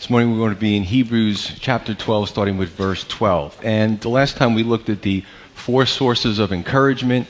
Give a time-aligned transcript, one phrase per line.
[0.00, 3.60] This morning we're going to be in Hebrews chapter 12, starting with verse 12.
[3.62, 7.26] And the last time we looked at the four sources of encouragement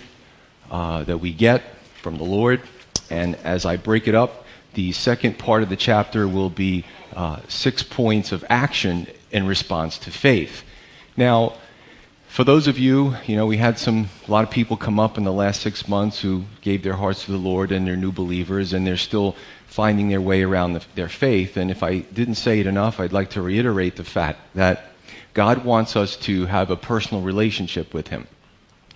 [0.71, 1.65] uh, that we get
[2.01, 2.63] from the Lord.
[3.11, 4.45] And as I break it up,
[4.75, 6.85] the second part of the chapter will be
[7.17, 10.63] uh, six points of action in response to faith.
[11.17, 11.55] Now,
[12.29, 15.19] for those of you, you know, we had some, a lot of people come up
[15.19, 18.13] in the last six months who gave their hearts to the Lord and they're new
[18.13, 19.35] believers and they're still
[19.71, 21.57] finding their way around the, their faith.
[21.57, 24.87] And if I didn't say it enough, I'd like to reiterate the fact that
[25.33, 28.27] God wants us to have a personal relationship with Him.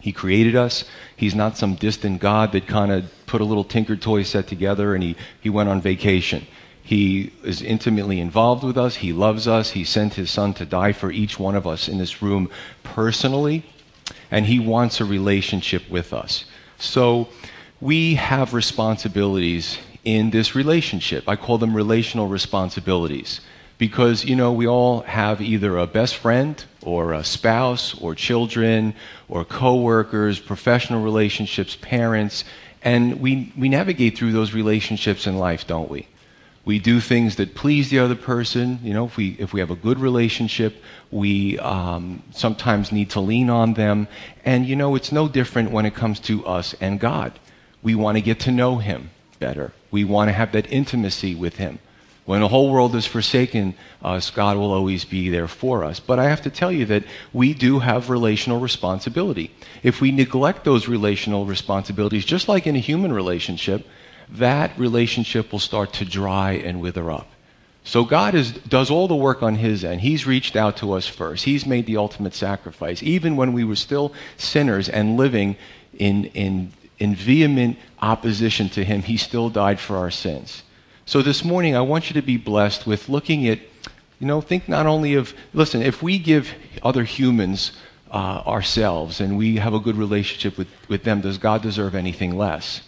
[0.01, 0.85] He created us.
[1.17, 4.95] He's not some distant God that kind of put a little tinker toy set together
[4.95, 6.45] and he, he went on vacation.
[6.83, 8.97] He is intimately involved with us.
[8.97, 9.71] He loves us.
[9.71, 12.51] He sent his son to die for each one of us in this room
[12.83, 13.65] personally.
[14.31, 16.45] And he wants a relationship with us.
[16.79, 17.29] So
[17.81, 21.29] we have responsibilities in this relationship.
[21.29, 23.41] I call them relational responsibilities
[23.79, 28.95] because, you know, we all have either a best friend or a spouse or children
[29.29, 32.45] or coworkers, professional relationships, parents,
[32.83, 36.07] and we, we navigate through those relationships in life, don't we?
[36.67, 38.79] We do things that please the other person.
[38.83, 43.21] You know, if we, if we have a good relationship, we um, sometimes need to
[43.21, 44.09] lean on them.
[44.45, 47.39] And, you know, it's no different when it comes to us and God.
[47.83, 49.73] We want to get to know Him better.
[49.91, 51.79] We want to have that intimacy with Him.
[52.25, 56.01] When the whole world is forsaken us, God will always be there for us.
[56.01, 57.05] But I have to tell you that
[57.35, 59.51] we do have relational responsibility.
[59.83, 63.87] If we neglect those relational responsibilities, just like in a human relationship,
[64.31, 67.29] that relationship will start to dry and wither up.
[67.87, 70.01] So God is, does all the work on His end.
[70.01, 71.45] He's reached out to us first.
[71.45, 73.03] He's made the ultimate sacrifice.
[73.03, 75.57] Even when we were still sinners and living
[75.99, 80.63] in, in in vehement opposition to him, he still died for our sins.
[81.07, 83.59] So this morning, I want you to be blessed with looking at,
[84.19, 87.73] you know, think not only of, listen, if we give other humans
[88.11, 92.37] uh, ourselves and we have a good relationship with, with them, does God deserve anything
[92.37, 92.83] less?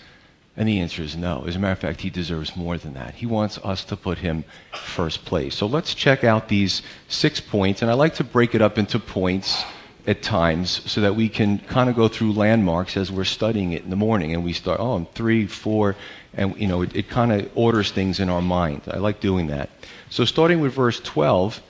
[0.56, 1.45] And the answer is no.
[1.47, 3.16] As a matter of fact, he deserves more than that.
[3.16, 5.55] He wants us to put him first place.
[5.55, 8.99] So let's check out these six points, and I like to break it up into
[8.99, 9.65] points
[10.06, 13.83] at times so that we can kind of go through landmarks as we're studying it
[13.83, 15.97] in the morning and we start oh i'm three four
[16.37, 18.83] and you know it, it kind of orders things in our mind.
[18.87, 19.71] I like doing that.
[20.11, 21.62] So starting with verse 12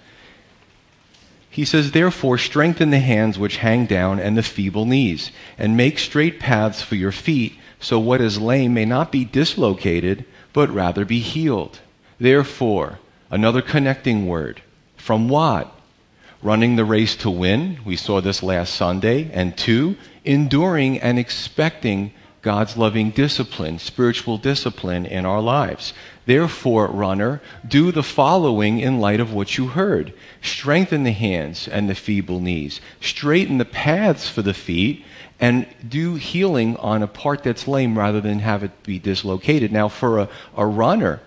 [1.48, 5.98] he says therefore strengthen the hands which hang down and the feeble knees and make
[5.98, 11.04] straight paths for your feet so what is lame may not be dislocated but rather
[11.04, 11.80] be healed.
[12.18, 12.98] Therefore
[13.30, 14.60] another connecting word
[14.96, 15.72] from what
[16.42, 17.78] running the race to win.
[17.84, 19.30] We saw this last Sunday.
[19.32, 25.92] And two, enduring and expecting God's loving discipline, spiritual discipline in our lives.
[26.26, 30.12] Therefore, runner, do the following in light of what you heard.
[30.42, 32.80] Strengthen the hands and the feeble knees.
[33.00, 35.04] Straighten the paths for the feet
[35.40, 39.72] and do healing on a part that's lame rather than have it be dislocated.
[39.72, 41.20] Now, for a, a runner,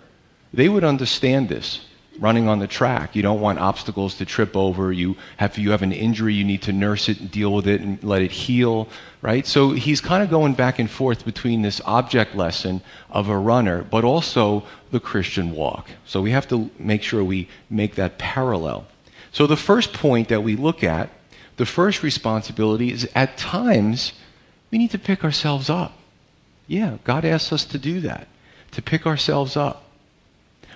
[0.53, 1.85] they would understand this
[2.19, 3.15] running on the track.
[3.15, 4.91] You don't want obstacles to trip over.
[4.91, 7.81] You have, you have an injury, you need to nurse it and deal with it
[7.81, 8.89] and let it heal,
[9.21, 9.47] right?
[9.47, 13.83] So he's kind of going back and forth between this object lesson of a runner,
[13.83, 15.89] but also the Christian walk.
[16.05, 18.85] So we have to make sure we make that parallel.
[19.31, 21.09] So the first point that we look at,
[21.57, 24.13] the first responsibility is at times
[24.71, 25.97] we need to pick ourselves up.
[26.67, 28.27] Yeah, God asks us to do that,
[28.71, 29.85] to pick ourselves up.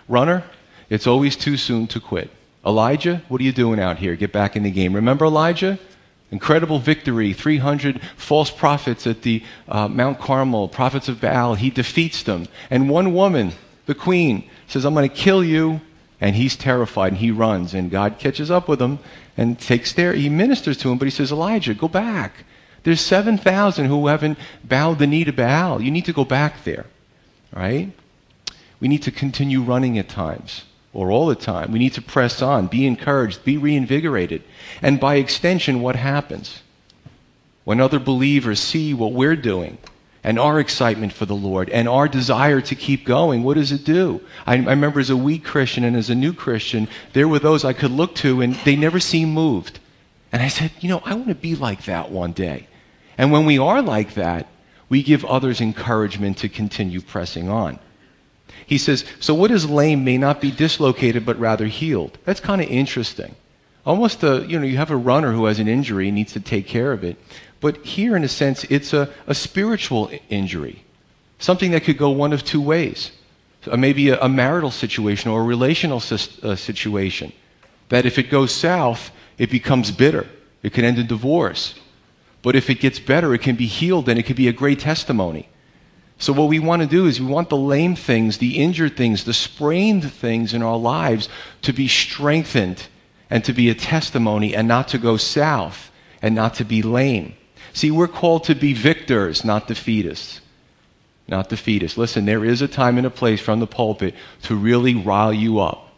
[0.07, 0.43] Runner,
[0.93, 2.29] it's always too soon to quit.
[2.63, 4.15] Elijah, what are you doing out here?
[4.15, 4.93] Get back in the game.
[4.93, 5.79] Remember Elijah?
[6.29, 7.33] Incredible victory.
[7.33, 11.55] 300 false prophets at the uh, Mount Carmel, prophets of Baal.
[11.55, 12.47] He defeats them.
[12.69, 13.53] And one woman,
[13.87, 15.81] the queen, says, I'm going to kill you.
[16.21, 17.73] And he's terrified and he runs.
[17.73, 18.99] And God catches up with him
[19.35, 20.13] and takes there.
[20.13, 22.45] He ministers to him, but he says, Elijah, go back.
[22.83, 25.81] There's 7,000 who haven't bowed the knee to Baal.
[25.81, 26.85] You need to go back there.
[27.51, 27.91] Right?
[28.79, 31.71] We need to continue running at times or all the time.
[31.71, 34.43] We need to press on, be encouraged, be reinvigorated.
[34.81, 36.61] And by extension, what happens?
[37.63, 39.77] When other believers see what we're doing
[40.23, 43.83] and our excitement for the Lord and our desire to keep going, what does it
[43.83, 44.21] do?
[44.45, 47.65] I, I remember as a weak Christian and as a new Christian, there were those
[47.65, 49.79] I could look to and they never seemed moved.
[50.31, 52.67] And I said, you know, I want to be like that one day.
[53.17, 54.47] And when we are like that,
[54.89, 57.79] we give others encouragement to continue pressing on.
[58.65, 62.17] He says, So what is lame may not be dislocated, but rather healed.
[62.25, 63.35] That's kind of interesting.
[63.85, 66.67] Almost a, you know, you have a runner who has an injury needs to take
[66.67, 67.17] care of it.
[67.59, 70.83] But here, in a sense, it's a, a spiritual injury,
[71.39, 73.11] something that could go one of two ways.
[73.69, 77.31] uh, maybe a, a, marital situation or a relational uh, situation.
[77.89, 80.27] That if it goes south, it becomes bitter.
[80.61, 81.75] It can end in divorce.
[82.41, 84.79] But if it gets better, it can be healed and it can be a great
[84.79, 85.47] testimony.
[86.17, 89.23] So, what we want to do is we want the lame things, the injured things,
[89.23, 91.27] the sprained things in our lives
[91.63, 92.87] to be strengthened
[93.29, 97.35] and to be a testimony and not to go south and not to be lame.
[97.73, 100.39] See, we're called to be victors, not defeatists.
[101.27, 101.97] Not defeatists.
[101.97, 104.13] Listen, there is a time and a place from the pulpit
[104.43, 105.89] to really rile you up.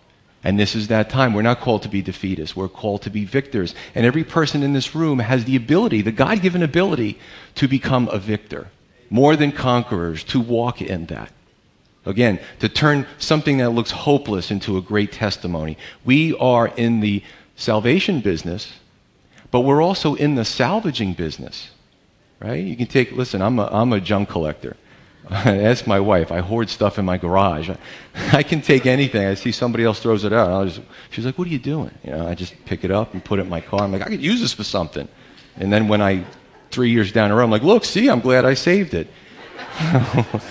[0.44, 1.33] And this is that time.
[1.33, 2.56] We're not called to be defeatists.
[2.56, 3.73] We're called to be victors.
[3.95, 7.19] And every person in this room has the ability, the God given ability,
[7.56, 8.68] to become a victor.
[9.10, 11.31] More than conquerors, to walk in that.
[12.06, 15.78] Again, to turn something that looks hopeless into a great testimony.
[16.04, 17.24] We are in the
[17.56, 18.74] salvation business,
[19.52, 21.69] but we're also in the salvaging business.
[22.40, 22.63] Right?
[22.63, 24.75] You can take, listen, I'm a, I'm a junk collector.
[25.31, 26.31] Ask my wife.
[26.31, 27.69] I hoard stuff in my garage.
[27.69, 27.78] I,
[28.38, 29.25] I, can take anything.
[29.25, 30.68] I see somebody else throws it out.
[30.68, 33.25] Just, she's like, "What are you doing?" You know, I just pick it up and
[33.25, 33.81] put it in my car.
[33.81, 35.07] I'm like, "I could use this for something."
[35.57, 36.25] And then when I,
[36.75, 39.07] three years down the road, I'm like, "Look, see, I'm glad I saved it."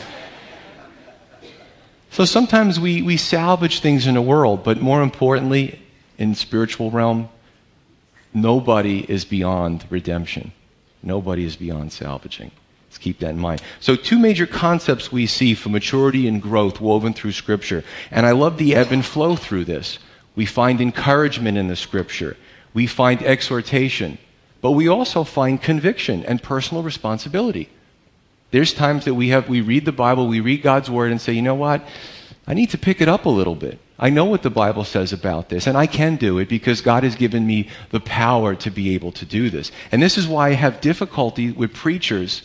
[2.10, 5.78] so sometimes we, we salvage things in the world, but more importantly,
[6.18, 7.28] in spiritual realm,
[8.32, 10.52] nobody is beyond redemption.
[11.02, 12.50] Nobody is beyond salvaging.
[12.88, 13.60] Let's keep that in mind.
[13.80, 17.84] So, two major concepts we see for maturity and growth woven through Scripture.
[18.10, 19.98] And I love the ebb and flow through this.
[20.36, 22.36] We find encouragement in the Scripture,
[22.72, 24.18] we find exhortation,
[24.64, 27.68] but we also find conviction and personal responsibility.
[28.50, 31.34] There's times that we have we read the Bible, we read God's word and say,
[31.34, 31.86] "You know what?
[32.46, 33.78] I need to pick it up a little bit.
[33.98, 37.02] I know what the Bible says about this, and I can do it because God
[37.02, 40.48] has given me the power to be able to do this." And this is why
[40.48, 42.40] I have difficulty with preachers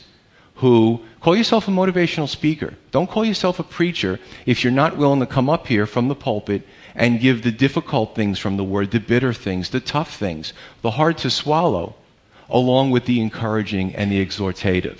[0.55, 2.73] who call yourself a motivational speaker.
[2.91, 6.15] Don't call yourself a preacher if you're not willing to come up here from the
[6.15, 10.51] pulpit and give the difficult things from the word, the bitter things, the tough things,
[10.81, 11.95] the hard to swallow,
[12.49, 14.99] along with the encouraging and the exhortative.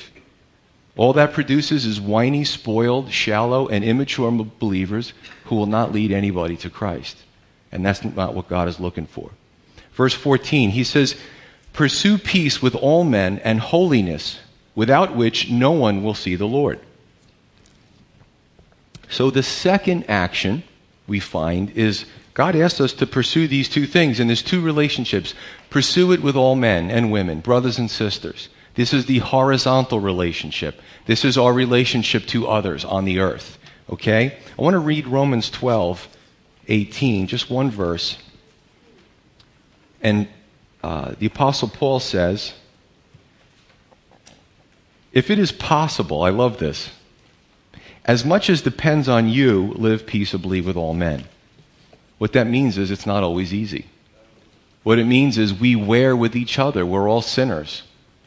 [0.96, 5.14] All that produces is whiny, spoiled, shallow, and immature believers
[5.46, 7.18] who will not lead anybody to Christ.
[7.72, 9.32] And that's not what God is looking for.
[9.94, 11.16] Verse 14, he says,
[11.74, 14.40] Pursue peace with all men and holiness
[14.76, 16.80] without which no one will see the Lord.
[19.10, 20.64] So the second action
[21.08, 22.06] we find is
[22.40, 25.34] God asks us to pursue these two things, and there's two relationships.
[25.70, 28.48] Pursue it with all men and women, brothers and sisters.
[28.76, 30.80] This is the horizontal relationship.
[31.06, 33.58] This is our relationship to others on the earth.
[33.90, 34.38] Okay?
[34.58, 36.08] I want to read Romans 12,
[36.70, 38.18] 18, just one verse.
[40.02, 40.30] And
[40.82, 42.54] uh, the Apostle Paul says,
[45.12, 46.90] if it is possible, I love this,
[48.06, 51.26] as much as depends on you, live peaceably with all men.
[52.20, 53.88] What that means is it's not always easy.
[54.84, 56.86] What it means is we wear with each other.
[56.86, 57.84] We're all sinners.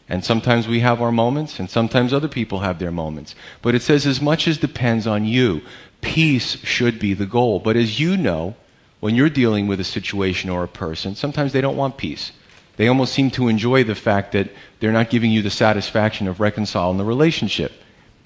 [0.09, 3.35] And sometimes we have our moments, and sometimes other people have their moments.
[3.63, 5.63] But it says, as much as depends on you,
[6.01, 7.61] peace should be the goal.
[7.61, 8.57] But as you know,
[9.01, 12.33] when you're dealing with a situation or a person, sometimes they don't want peace.
[12.77, 14.51] They almost seem to enjoy the fact that
[14.81, 17.73] they're not giving you the satisfaction of reconciling the relationship.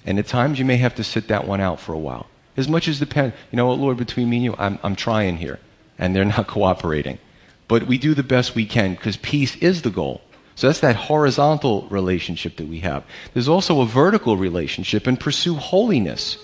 [0.05, 2.27] And at times you may have to sit that one out for a while.
[2.57, 4.95] As much as the depend, you know what, Lord, between me and you, I'm, I'm
[4.95, 5.59] trying here.
[5.99, 7.19] And they're not cooperating.
[7.67, 10.21] But we do the best we can because peace is the goal.
[10.55, 13.03] So that's that horizontal relationship that we have.
[13.33, 16.37] There's also a vertical relationship and pursue holiness.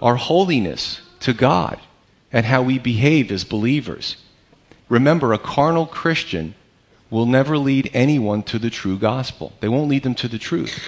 [0.00, 1.78] Our holiness to God
[2.32, 4.16] and how we behave as believers.
[4.88, 6.54] Remember, a carnal Christian
[7.10, 9.52] will never lead anyone to the true gospel.
[9.60, 10.82] They won't lead them to the truth.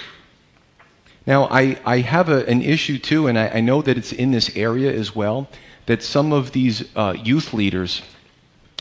[1.27, 4.31] Now, I, I have a, an issue too, and I, I, know that it's in
[4.31, 5.49] this area as well,
[5.87, 8.03] that some of these uh, youth leaders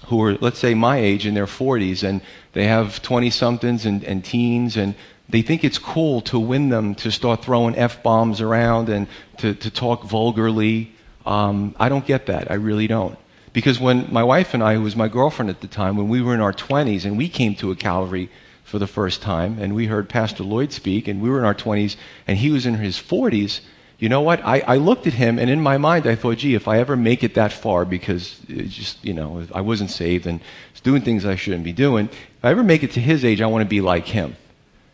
[0.08, 2.22] who are, let's say, my age in their 40s, and
[2.52, 4.96] they have 20 somethings and, and teens, and
[5.30, 9.08] they think it's cool to win them to start throwing F bombs around and
[9.38, 10.92] to, to talk vulgarly.
[11.26, 12.52] Um, I don't get that.
[12.52, 13.18] I really don't.
[13.54, 16.22] Because when my wife and I, who was my girlfriend at the time, when we
[16.22, 18.30] were in our 20s and we came to a Calvary
[18.74, 21.54] for the first time and we heard Pastor Lloyd speak and we were in our
[21.54, 23.60] 20s and he was in his 40s,
[24.00, 24.44] you know what?
[24.44, 26.98] I, I looked at him and in my mind I thought, gee, if I ever
[26.98, 30.40] make it that far because it just, you know, I wasn't saved and
[30.72, 33.42] was doing things I shouldn't be doing, if I ever make it to his age,
[33.42, 34.38] I want to be like him.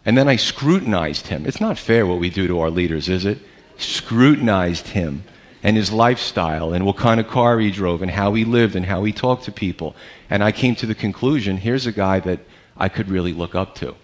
[0.03, 1.45] And then I scrutinized him.
[1.45, 3.37] It's not fair what we do to our leaders, is it?
[3.77, 5.23] Scrutinized him
[5.63, 8.87] and his lifestyle and what kind of car he drove and how he lived and
[8.87, 9.95] how he talked to people.
[10.29, 12.41] And I came to the conclusion here's a guy that
[12.79, 13.95] I could really look up to.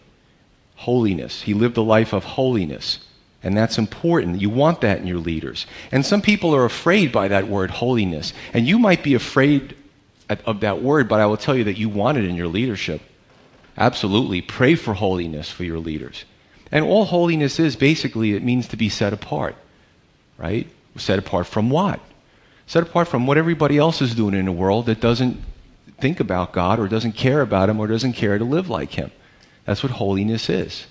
[0.75, 1.41] Holiness.
[1.41, 2.99] He lived a life of holiness.
[3.41, 4.41] And that's important.
[4.41, 5.65] You want that in your leaders.
[5.91, 8.33] And some people are afraid by that word, holiness.
[8.53, 9.75] And you might be afraid
[10.45, 13.01] of that word, but I will tell you that you want it in your leadership.
[13.77, 14.41] Absolutely.
[14.41, 16.25] Pray for holiness for your leaders.
[16.71, 19.55] And all holiness is basically, it means to be set apart,
[20.37, 20.67] right?
[20.97, 21.99] Set apart from what?
[22.65, 25.39] Set apart from what everybody else is doing in the world that doesn't
[25.99, 29.11] think about God or doesn't care about Him or doesn't care to live like Him.
[29.65, 30.85] That's what holiness is.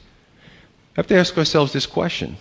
[0.93, 2.37] We have to ask ourselves this question.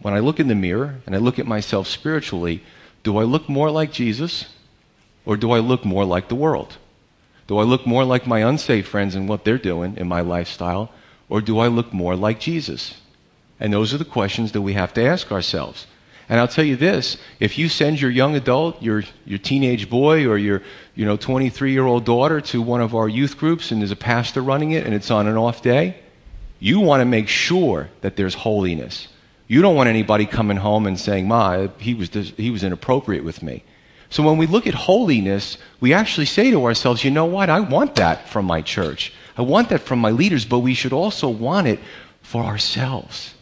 [0.00, 2.62] When I look in the mirror and I look at myself spiritually,
[3.02, 4.46] do I look more like Jesus
[5.24, 6.76] or do I look more like the world?
[7.46, 10.92] Do I look more like my unsaved friends and what they're doing in my lifestyle
[11.28, 13.00] or do I look more like Jesus?
[13.60, 15.86] And those are the questions that we have to ask ourselves.
[16.28, 20.26] And I'll tell you this, if you send your young adult, your, your teenage boy
[20.26, 20.62] or your,
[20.94, 23.96] you know, 23 year old daughter to one of our youth groups and there's a
[23.96, 25.96] pastor running it and it's on an off day,
[26.58, 29.08] you want to make sure that there's holiness.
[29.46, 33.42] You don't want anybody coming home and saying, Ma, he was, he was inappropriate with
[33.42, 33.64] me.
[34.10, 37.48] So when we look at holiness, we actually say to ourselves, you know what?
[37.48, 39.12] I want that from my church.
[39.36, 41.78] I want that from my leaders, but we should also want it
[42.22, 43.34] for ourselves.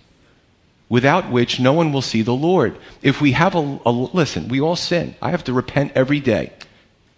[0.88, 2.78] Without which no one will see the Lord.
[3.02, 5.16] If we have a, a listen, we all sin.
[5.20, 6.52] I have to repent every day.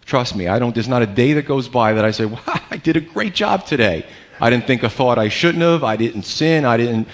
[0.05, 2.61] Trust me, I don't, there's not a day that goes by that I say, wow,
[2.71, 4.05] I did a great job today.
[4.41, 5.83] I didn't think a thought I shouldn't have.
[5.83, 6.65] I didn't sin.
[6.65, 7.07] I didn't,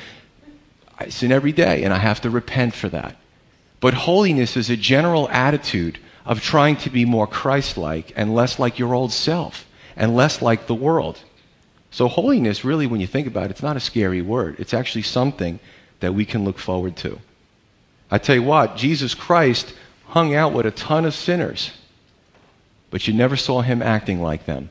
[0.97, 3.17] I sin every day, and I have to repent for that.
[3.81, 8.59] But holiness is a general attitude of trying to be more Christ like and less
[8.59, 11.19] like your old self and less like the world.
[11.91, 14.55] So, holiness, really, when you think about it, it's not a scary word.
[14.59, 15.59] It's actually something
[16.05, 17.19] that we can look forward to.
[18.11, 19.73] I tell you what, Jesus Christ
[20.05, 21.71] hung out with a ton of sinners,
[22.91, 24.69] but you never saw him acting like them.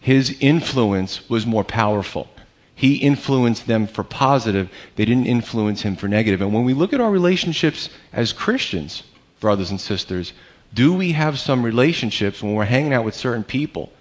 [0.00, 2.30] His influence was more powerful.
[2.74, 4.70] He influenced them for positive.
[4.96, 6.40] They didn't influence him for negative.
[6.40, 9.02] And when we look at our relationships as Christians,
[9.40, 10.32] brothers and sisters,
[10.72, 13.92] do we have some relationships when we're hanging out with certain people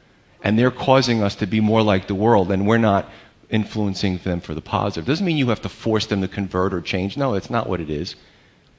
[0.43, 3.09] and they're causing us to be more like the world and we're not
[3.49, 5.05] influencing them for the positive?
[5.05, 7.17] Doesn't mean you have to force them to convert or change.
[7.17, 8.15] No, that's not what it is.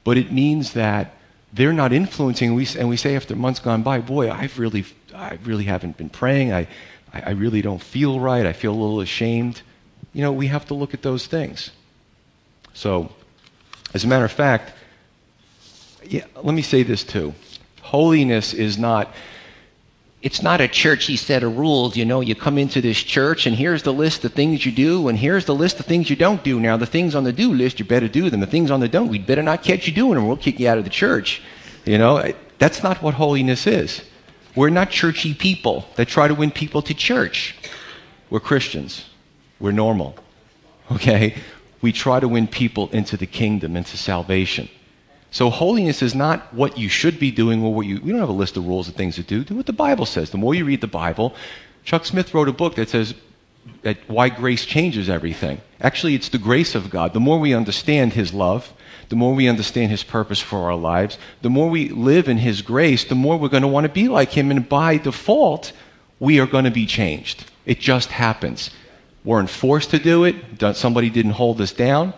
[0.03, 1.15] But it means that
[1.51, 2.49] they're not influencing.
[2.49, 5.97] And we, and we say after months gone by, boy, I've really, I really haven't
[5.97, 6.53] been praying.
[6.53, 6.67] I,
[7.11, 8.45] I really don't feel right.
[8.45, 9.61] I feel a little ashamed
[10.13, 11.71] you know, we have to look at those things.
[12.73, 13.11] So,
[13.93, 14.73] as a matter of fact,
[16.03, 17.33] yeah, let me say this too.
[17.81, 19.13] Holiness is not
[20.21, 21.95] it's not a churchy set of rules.
[21.95, 25.07] You know, you come into this church and here's the list of things you do
[25.07, 26.59] and here's the list of things you don't do.
[26.59, 28.41] Now, the things on the do list, you better do them.
[28.41, 30.27] The things on the don't, we'd better not catch you doing them.
[30.27, 31.41] We'll kick you out of the church.
[31.85, 34.01] You know, that's not what holiness is.
[34.55, 37.55] We're not churchy people that try to win people to church.
[38.29, 39.05] We're Christians.
[39.59, 40.15] We're normal.
[40.91, 41.35] Okay?
[41.81, 44.67] We try to win people into the kingdom, into salvation.
[45.31, 48.29] So holiness is not what you should be doing or what you, we don't have
[48.29, 49.43] a list of rules of things to do.
[49.43, 50.31] Do what the Bible says.
[50.31, 51.35] The more you read the Bible,
[51.83, 53.13] Chuck Smith wrote a book that says
[53.83, 55.61] that why grace changes everything.
[55.81, 57.13] Actually, it's the grace of God.
[57.13, 58.73] The more we understand His love,
[59.09, 62.61] the more we understand His purpose for our lives, the more we live in His
[62.61, 64.49] grace, the more we're going to want to be like Him.
[64.49, 65.73] And by default,
[66.19, 67.45] we are going to be changed.
[67.65, 68.71] It just happens
[69.23, 70.35] We weren't forced to do it.
[70.75, 72.13] Somebody didn't hold us down.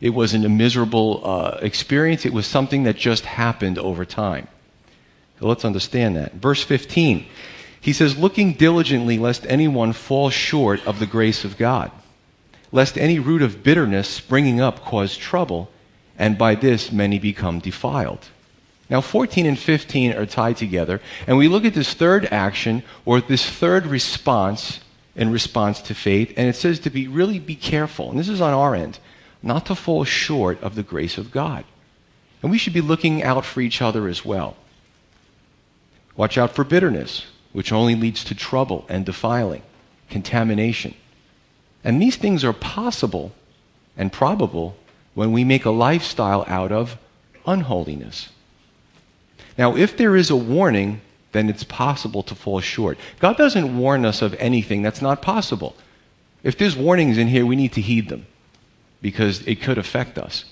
[0.00, 2.26] It wasn't a miserable uh, experience.
[2.26, 4.48] It was something that just happened over time.
[5.40, 6.34] So let's understand that.
[6.34, 7.26] Verse 15,
[7.80, 11.90] he says, Looking diligently lest anyone fall short of the grace of God,
[12.72, 15.70] lest any root of bitterness springing up cause trouble,
[16.18, 18.28] and by this many become defiled.
[18.88, 23.20] Now, 14 and 15 are tied together, and we look at this third action, or
[23.20, 24.80] this third response
[25.16, 26.32] in response to faith.
[26.36, 28.98] And it says to be really be careful, and this is on our end,
[29.46, 31.64] not to fall short of the grace of God.
[32.42, 34.56] And we should be looking out for each other as well.
[36.16, 39.62] Watch out for bitterness, which only leads to trouble and defiling,
[40.10, 40.94] contamination.
[41.84, 43.32] And these things are possible
[43.96, 44.76] and probable
[45.14, 46.98] when we make a lifestyle out of
[47.46, 48.28] unholiness.
[49.56, 51.00] Now, if there is a warning
[51.36, 52.96] then it's possible to fall short.
[53.20, 55.76] God doesn't warn us of anything that's not possible.
[56.42, 58.26] If there's warnings in here, we need to heed them
[59.06, 60.44] because it could affect us.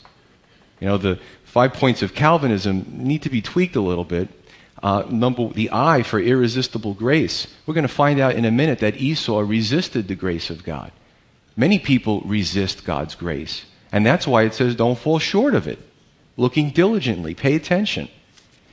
[0.78, 4.28] You know, the five points of Calvinism need to be tweaked a little bit.
[4.80, 7.48] Uh, number, the I for irresistible grace.
[7.66, 10.92] We're going to find out in a minute that Esau resisted the grace of God.
[11.56, 13.64] Many people resist God's grace.
[13.90, 15.80] And that's why it says don't fall short of it.
[16.36, 18.08] Looking diligently, pay attention.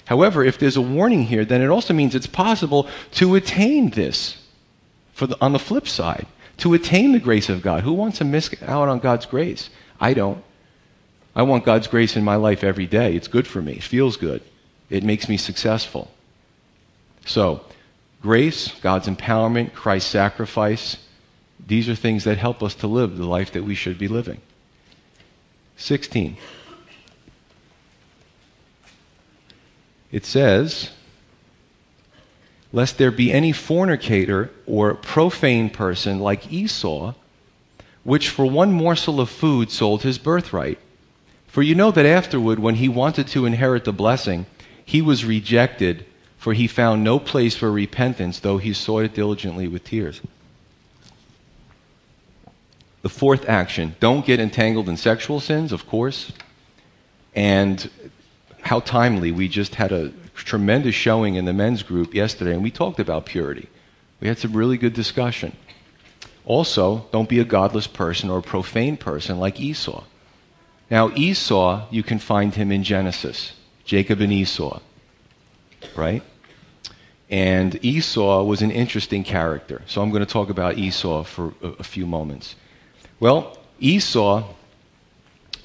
[0.06, 4.38] However, if there's a warning here, then it also means it's possible to attain this
[5.18, 6.28] the, on the flip side,
[6.62, 7.84] to attain the grace of God.
[7.84, 9.72] Who wants to miss out on God's grace?
[10.00, 10.44] I don't.
[11.36, 13.16] I want God's grace in my life every day.
[13.16, 13.74] It's good for me.
[13.74, 14.44] It feels good.
[14.90, 16.12] It makes me successful.
[17.26, 17.66] So,
[18.22, 20.98] grace, God's empowerment, Christ's sacrifice,
[21.66, 24.40] these are things that help us to live the life that we should be living.
[25.78, 26.38] 16.
[30.12, 30.92] It says,
[32.74, 37.14] Lest there be any fornicator or profane person like Esau,
[38.04, 40.80] which for one morsel of food sold his birthright.
[41.48, 44.46] For you know that afterward, when he wanted to inherit the blessing,
[44.86, 46.06] he was rejected,
[46.38, 50.22] for he found no place for repentance, though he sought it diligently with tears.
[53.02, 56.32] The fourth action don't get entangled in sexual sins, of course.
[57.36, 57.90] And
[58.62, 59.32] how timely.
[59.32, 63.26] We just had a tremendous showing in the men's group yesterday, and we talked about
[63.26, 63.70] purity.
[64.20, 65.56] We had some really good discussion.
[66.46, 70.04] Also, don't be a godless person or a profane person like Esau.
[70.90, 73.54] Now, Esau, you can find him in Genesis
[73.86, 74.80] Jacob and Esau,
[75.96, 76.24] right?
[77.30, 79.82] And Esau was an interesting character.
[79.88, 82.56] So I'm going to talk about Esau for a, a few moments.
[83.20, 84.44] Well, Esau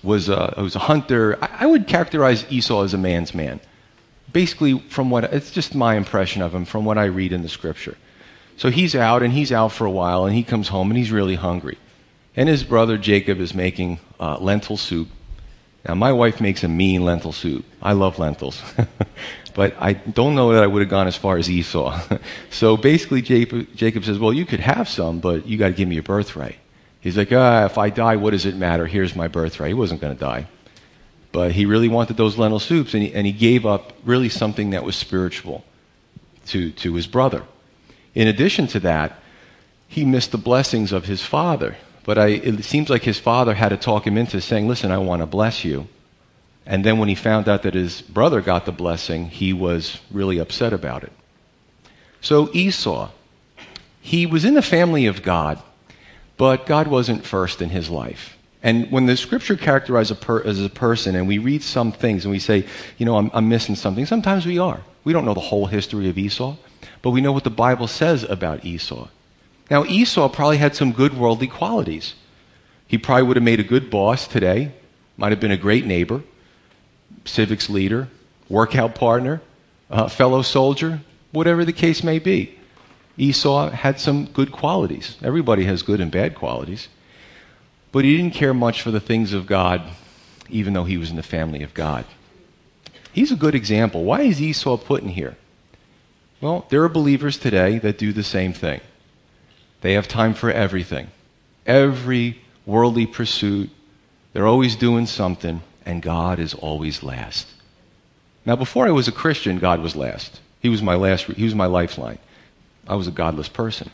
[0.02, 1.36] was a, was a hunter.
[1.42, 3.60] I, I would characterize Esau as a man's man.
[4.36, 7.48] Basically, from what it's just my impression of him from what I read in the
[7.48, 7.96] scripture.
[8.58, 11.10] So he's out and he's out for a while and he comes home and he's
[11.10, 11.78] really hungry.
[12.36, 15.08] And his brother Jacob is making uh, lentil soup.
[15.88, 17.64] Now, my wife makes a mean lentil soup.
[17.80, 18.62] I love lentils.
[19.54, 21.98] but I don't know that I would have gone as far as Esau.
[22.50, 25.88] so basically, Jacob, Jacob says, Well, you could have some, but you got to give
[25.88, 26.58] me your birthright.
[27.00, 28.84] He's like, ah, if I die, what does it matter?
[28.84, 29.70] Here's my birthright.
[29.70, 30.46] He wasn't going to die.
[31.36, 34.70] But he really wanted those lentil soups, and he, and he gave up really something
[34.70, 35.64] that was spiritual
[36.46, 37.42] to, to his brother.
[38.14, 39.18] In addition to that,
[39.86, 41.76] he missed the blessings of his father.
[42.04, 44.96] But I, it seems like his father had to talk him into saying, Listen, I
[44.96, 45.88] want to bless you.
[46.64, 50.38] And then when he found out that his brother got the blessing, he was really
[50.38, 51.12] upset about it.
[52.22, 53.10] So Esau,
[54.00, 55.62] he was in the family of God,
[56.38, 58.38] but God wasn't first in his life.
[58.66, 62.24] And when the scripture characterizes a per, as a person and we read some things
[62.24, 62.66] and we say,
[62.98, 64.80] you know, I'm, I'm missing something, sometimes we are.
[65.04, 66.56] We don't know the whole history of Esau,
[67.00, 69.06] but we know what the Bible says about Esau.
[69.70, 72.16] Now, Esau probably had some good worldly qualities.
[72.88, 74.72] He probably would have made a good boss today,
[75.16, 76.24] might have been a great neighbor,
[77.24, 78.08] civics leader,
[78.48, 79.42] workout partner,
[79.92, 82.58] uh, fellow soldier, whatever the case may be.
[83.16, 85.18] Esau had some good qualities.
[85.22, 86.88] Everybody has good and bad qualities.
[87.92, 89.82] But he didn't care much for the things of God,
[90.50, 92.04] even though he was in the family of God.
[93.12, 94.04] He's a good example.
[94.04, 95.36] Why is Esau put in here?
[96.40, 98.80] Well, there are believers today that do the same thing.
[99.80, 101.08] They have time for everything,
[101.64, 103.70] every worldly pursuit.
[104.32, 107.46] They're always doing something, and God is always last.
[108.44, 110.40] Now, before I was a Christian, God was last.
[110.60, 111.24] He was my last.
[111.24, 112.18] He was my lifeline.
[112.86, 113.90] I was a godless person.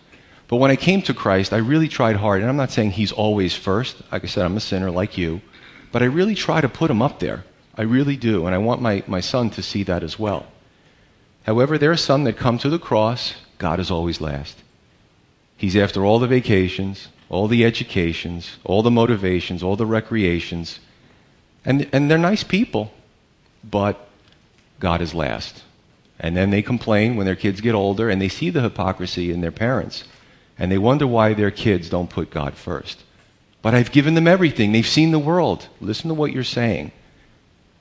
[0.53, 2.43] But when I came to Christ, I really tried hard.
[2.43, 4.03] And I'm not saying He's always first.
[4.13, 5.41] Like I said, I'm a sinner like you.
[5.93, 7.45] But I really try to put Him up there.
[7.75, 8.45] I really do.
[8.45, 10.47] And I want my, my son to see that as well.
[11.45, 14.63] However, there are some that come to the cross, God is always last.
[15.57, 20.81] He's after all the vacations, all the educations, all the motivations, all the recreations.
[21.65, 22.93] And, and they're nice people,
[23.65, 24.07] but
[24.81, 25.63] God is last.
[26.19, 29.41] And then they complain when their kids get older and they see the hypocrisy in
[29.41, 30.05] their parents.
[30.63, 33.03] And they wonder why their kids don't put God first.
[33.63, 34.71] But I've given them everything.
[34.71, 35.67] They've seen the world.
[35.81, 36.93] Listen to what you're saying.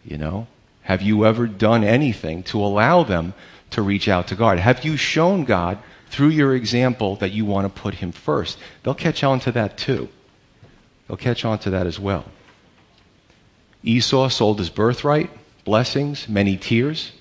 [0.03, 0.47] You know?
[0.81, 3.35] Have you ever done anything to allow them
[3.69, 4.57] to reach out to God?
[4.57, 5.77] Have you shown God
[6.09, 8.57] through your example that you want to put Him first?
[8.81, 10.09] They'll catch on to that too.
[11.07, 12.25] They'll catch on to that as well.
[13.83, 15.29] Esau sold his birthright,
[15.65, 17.11] blessings, many tears.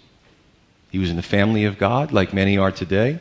[0.90, 3.20] He was in the family of God, like many are today.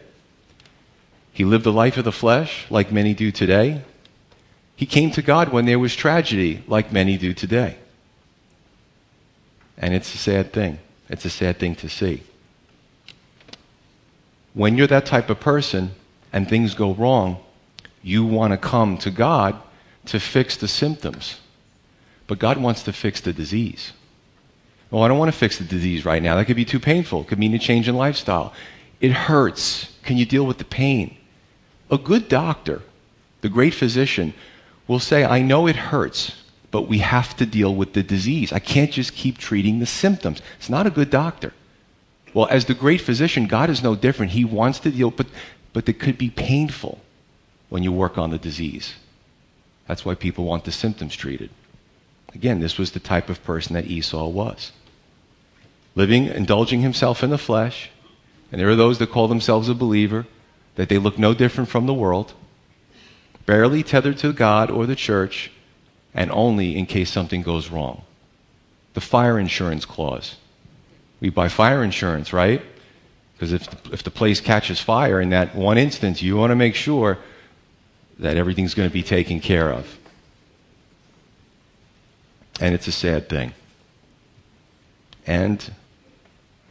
[1.33, 3.81] He lived the life of the flesh, like many do today.
[4.75, 7.77] He came to God when there was tragedy, like many do today.
[9.77, 10.79] And it's a sad thing.
[11.09, 12.23] It's a sad thing to see.
[14.53, 15.91] When you're that type of person
[16.33, 17.37] and things go wrong,
[18.03, 19.59] you want to come to God
[20.07, 21.39] to fix the symptoms.
[22.27, 23.93] But God wants to fix the disease.
[24.91, 26.35] Oh, I don't want to fix the disease right now.
[26.35, 27.21] That could be too painful.
[27.21, 28.53] It could mean a change in lifestyle.
[28.99, 29.95] It hurts.
[30.03, 31.15] Can you deal with the pain?
[31.91, 32.81] A good doctor,
[33.41, 34.33] the great physician,
[34.87, 36.35] will say, I know it hurts,
[36.71, 38.51] but we have to deal with the disease.
[38.53, 40.41] I can't just keep treating the symptoms.
[40.57, 41.53] It's not a good doctor.
[42.33, 44.33] Well, as the great physician, God is no different.
[44.33, 45.27] He wants to deal, but,
[45.73, 46.99] but it could be painful
[47.69, 48.93] when you work on the disease.
[49.87, 51.49] That's why people want the symptoms treated.
[52.35, 54.71] Again, this was the type of person that Esau was.
[55.95, 57.89] Living, indulging himself in the flesh,
[58.51, 60.27] and there are those that call themselves a believer,
[60.79, 62.31] that they look no different from the world,
[63.45, 65.51] barely tethered to God or the church,
[66.13, 68.03] and only in case something goes wrong.
[68.93, 70.37] The fire insurance clause.
[71.19, 72.61] We buy fire insurance, right?
[73.33, 76.75] Because if, if the place catches fire in that one instance, you want to make
[76.75, 77.17] sure
[78.17, 79.99] that everything's going to be taken care of.
[82.61, 83.51] And it's a sad thing.
[85.27, 85.73] And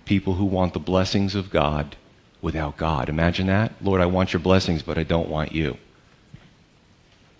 [0.07, 1.95] people who want the blessings of God
[2.41, 3.09] without God.
[3.09, 3.73] Imagine that.
[3.83, 5.77] Lord, I want your blessings, but I don't want you.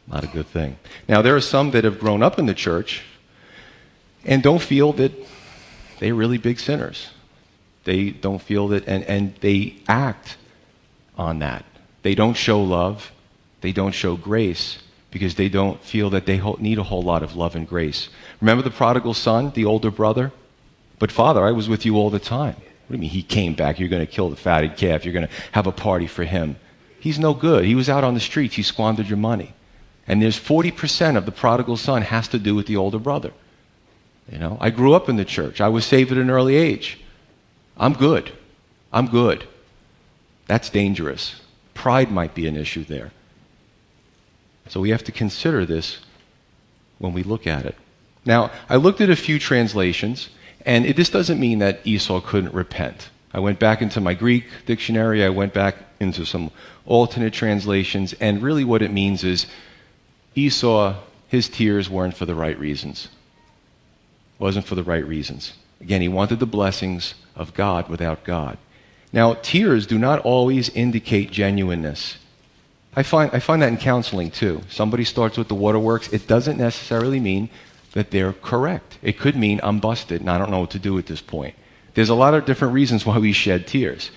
[0.07, 0.79] Not a good thing.
[1.09, 3.03] Now, there are some that have grown up in the church
[4.25, 5.13] and don't feel that
[5.99, 7.11] they're really big sinners.
[7.85, 10.37] They don't feel that, and, and they act
[11.17, 11.65] on that.
[12.03, 13.13] They don't show love,
[13.61, 14.79] they don't show grace
[15.11, 18.09] because they don't feel that they need a whole lot of love and grace.
[18.41, 20.33] Remember the prodigal son, the older brother?
[20.99, 22.57] But father, I was with you all the time.
[22.89, 23.79] What do you mean he came back?
[23.79, 25.05] You're going to kill the fatted calf.
[25.05, 26.57] You're going to have a party for him.
[26.99, 27.67] He's no good.
[27.67, 28.55] He was out on the streets.
[28.55, 29.53] He squandered your money.
[30.07, 33.33] And there's 40% of the prodigal son has to do with the older brother.
[34.33, 35.61] You know, I grew up in the church.
[35.61, 36.99] I was saved at an early age.
[37.77, 38.33] I'm good.
[38.91, 39.47] I'm good.
[40.47, 41.37] That's dangerous.
[41.75, 43.13] Pride might be an issue there.
[44.69, 45.99] So we have to consider this
[46.99, 47.75] when we look at it.
[48.25, 50.29] Now, I looked at a few translations,
[50.69, 53.09] and it, this doesn't mean that Esau couldn't repent.
[53.33, 56.51] I went back into my Greek dictionary, I went back into some
[56.85, 59.47] alternate translations, and really what it means is
[60.35, 60.95] Esau,
[61.29, 63.09] his tears weren't for the right reasons.
[64.39, 65.55] Wasn't for the right reasons.
[65.81, 68.59] Again, he wanted the blessings of God without God.
[69.13, 72.19] Now, tears do not always indicate genuineness.
[72.95, 74.61] I find, I find that in counseling too.
[74.69, 77.49] Somebody starts with the waterworks, it doesn't necessarily mean
[77.93, 78.88] that they're correct.
[79.03, 81.55] It could mean I'm busted and I don't know what to do at this point.
[81.95, 84.11] There's a lot of different reasons why we shed tears.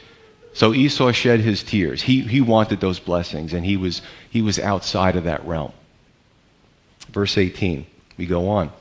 [0.53, 2.01] So Esau shed his tears.
[2.01, 5.71] He, he wanted those blessings and he was, he was outside of that realm.
[7.09, 7.85] Verse 18,
[8.17, 8.71] we go on.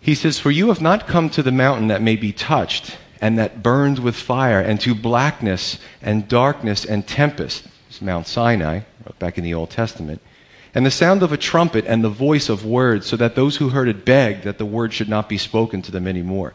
[0.00, 3.38] He says, For you have not come to the mountain that may be touched and
[3.38, 8.80] that burns with fire, and to blackness and darkness and tempest it's Mount Sinai,
[9.18, 10.20] back in the Old Testament.
[10.74, 13.70] And the sound of a trumpet and the voice of words, so that those who
[13.70, 16.54] heard it begged that the word should not be spoken to them any more.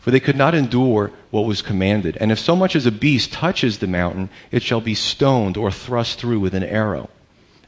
[0.00, 2.16] For they could not endure what was commanded.
[2.20, 5.70] And if so much as a beast touches the mountain, it shall be stoned or
[5.70, 7.10] thrust through with an arrow.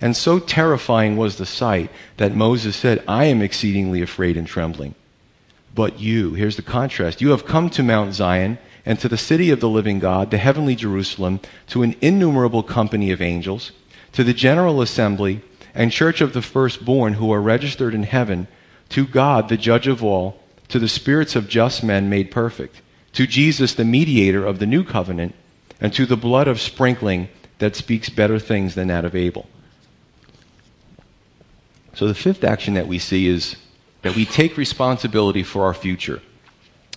[0.01, 4.95] And so terrifying was the sight that Moses said, I am exceedingly afraid and trembling.
[5.75, 9.51] But you, here's the contrast, you have come to Mount Zion and to the city
[9.51, 13.71] of the living God, the heavenly Jerusalem, to an innumerable company of angels,
[14.13, 15.43] to the general assembly
[15.75, 18.47] and church of the firstborn who are registered in heaven,
[18.91, 22.81] to God, the judge of all, to the spirits of just men made perfect,
[23.13, 25.35] to Jesus, the mediator of the new covenant,
[25.81, 29.47] and to the blood of sprinkling that speaks better things than that of Abel.
[31.95, 33.57] So the fifth action that we see is
[34.03, 36.23] that we take responsibility for our future.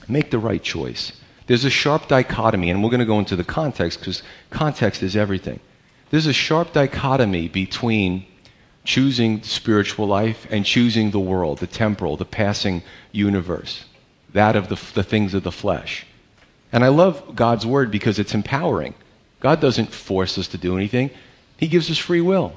[0.07, 1.11] Make the right choice.
[1.47, 5.15] There's a sharp dichotomy, and we're going to go into the context because context is
[5.15, 5.59] everything.
[6.15, 8.25] There's a sharp dichotomy between
[8.85, 13.83] choosing spiritual life and choosing the world, the temporal, the passing universe,
[14.31, 16.05] that of the, the things of the flesh.
[16.71, 18.93] And I love God's word because it's empowering.
[19.41, 21.11] God doesn't force us to do anything,
[21.57, 22.53] He gives us free will.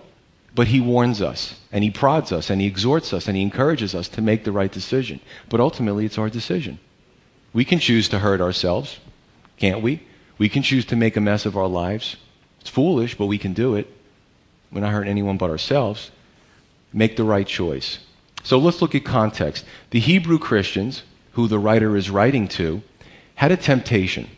[0.54, 3.92] But He warns us, and He prods us, and He exhorts us, and He encourages
[3.92, 5.18] us to make the right decision.
[5.48, 6.78] But ultimately, it's our decision.
[7.52, 9.00] We can choose to hurt ourselves,
[9.56, 10.04] can't we?
[10.38, 12.14] We can choose to make a mess of our lives.
[12.60, 13.92] It's foolish, but we can do it.
[14.70, 16.10] We're not hurting anyone but ourselves.
[16.92, 17.98] Make the right choice.
[18.42, 19.64] So let's look at context.
[19.90, 22.82] The Hebrew Christians, who the writer is writing to,
[23.34, 24.28] had a temptation.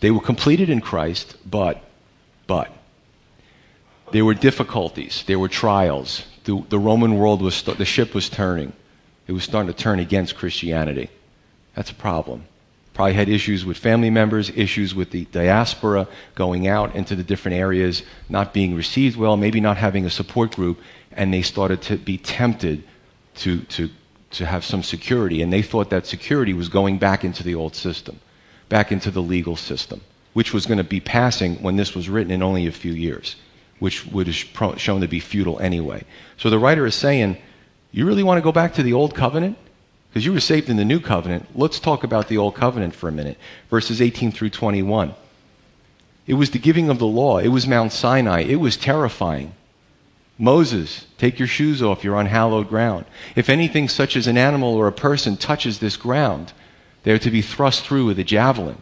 [0.00, 1.82] They were completed in Christ, but,
[2.46, 2.70] but,
[4.12, 6.24] there were difficulties, there were trials.
[6.44, 8.72] The, the Roman world was, the ship was turning.
[9.26, 11.10] It was starting to turn against Christianity.
[11.74, 12.44] That's a problem.
[12.96, 17.58] Probably had issues with family members, issues with the diaspora going out into the different
[17.58, 20.80] areas, not being received well, maybe not having a support group,
[21.12, 22.82] and they started to be tempted
[23.34, 23.90] to, to,
[24.30, 25.42] to have some security.
[25.42, 28.18] And they thought that security was going back into the old system,
[28.70, 30.00] back into the legal system,
[30.32, 33.36] which was going to be passing when this was written in only a few years,
[33.78, 36.02] which would have shown to be futile anyway.
[36.38, 37.36] So the writer is saying,
[37.92, 39.58] You really want to go back to the old covenant?
[40.16, 41.46] Because you were saved in the new covenant.
[41.54, 43.36] Let's talk about the old covenant for a minute.
[43.68, 45.14] Verses 18 through 21.
[46.26, 49.52] It was the giving of the law, it was Mount Sinai, it was terrifying.
[50.38, 53.04] Moses, take your shoes off, you're on hallowed ground.
[53.34, 56.54] If anything such as an animal or a person touches this ground,
[57.02, 58.80] they are to be thrust through with a javelin.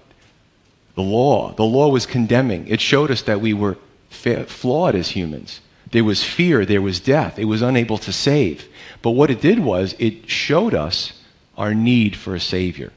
[0.95, 2.69] The law, the law was condemning.
[2.69, 3.77] It showed us that we were
[4.09, 5.61] fa- flawed as humans.
[5.91, 7.41] There was fear, there was death.
[7.41, 8.69] It was unable to save.
[9.03, 11.13] But what it did was it showed us
[11.57, 12.93] our need for a Savior.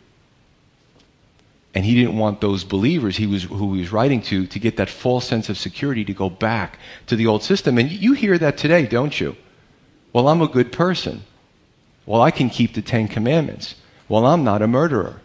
[1.74, 4.78] And he didn't want those believers he was, who he was writing to to get
[4.78, 7.78] that false sense of security to go back to the old system.
[7.78, 9.36] And you hear that today, don't you?
[10.12, 11.24] Well, I'm a good person.
[12.08, 13.76] Well, I can keep the Ten Commandments.
[14.10, 15.22] Well, I'm not a murderer.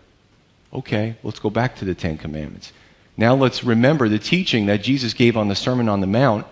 [0.75, 2.73] Okay, let's go back to the Ten Commandments.
[3.17, 6.47] Now let's remember the teaching that Jesus gave on the Sermon on the Mount,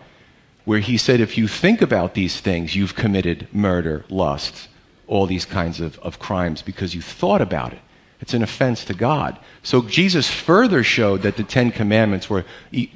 [0.65, 4.69] where he said, if you think about these things, you've committed murder, lust,
[5.11, 7.81] all these kinds of, of crimes because you thought about it.
[8.21, 9.37] It's an offense to God.
[9.65, 12.45] So Jesus further showed that the Ten Commandments were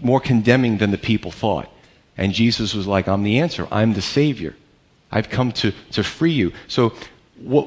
[0.01, 1.69] more condemning than the people thought.
[2.17, 3.67] And Jesus was like, I'm the answer.
[3.73, 4.55] I'm the Savior.
[5.11, 6.53] I've come to, to free you.
[6.69, 6.93] So
[7.37, 7.67] what,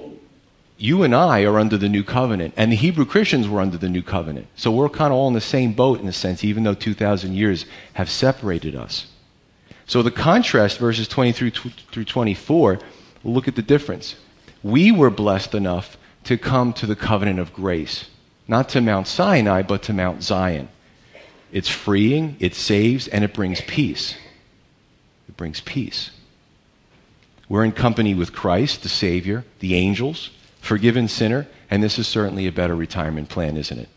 [0.77, 3.89] you and I are under the new covenant, and the Hebrew Christians were under the
[3.89, 4.47] new covenant.
[4.55, 7.33] So we're kind of all in the same boat in a sense, even though 2,000
[7.33, 9.07] years have separated us.
[9.88, 11.49] So the contrast, verses 23
[11.91, 12.79] through 24,
[13.23, 14.15] look at the difference.
[14.63, 18.09] We were blessed enough to come to the covenant of grace,
[18.47, 20.69] not to Mount Sinai, but to Mount Zion.
[21.51, 24.15] It's freeing, it saves, and it brings peace.
[25.29, 26.11] It brings peace.
[27.49, 32.47] We're in company with Christ, the Savior, the angels, forgiven sinner, and this is certainly
[32.47, 33.89] a better retirement plan, isn't it?